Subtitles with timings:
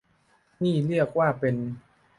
[0.63, 1.55] นี่เรียกว่าเป็น